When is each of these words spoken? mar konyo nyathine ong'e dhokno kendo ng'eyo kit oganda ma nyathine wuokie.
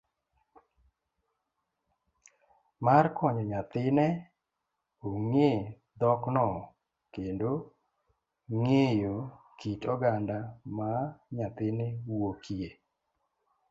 mar 2.85 3.05
konyo 3.17 3.43
nyathine 3.51 4.05
ong'e 5.11 5.51
dhokno 5.99 6.47
kendo 7.13 7.51
ng'eyo 8.57 9.15
kit 9.59 9.81
oganda 9.93 10.37
ma 10.77 10.91
nyathine 11.35 11.85
wuokie. 12.09 12.69